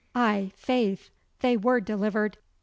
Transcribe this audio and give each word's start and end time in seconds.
'I' 0.15 0.51
faith, 0.55 1.11
they 1.41 1.55
were 1.55 1.79
delivered. 1.79 2.39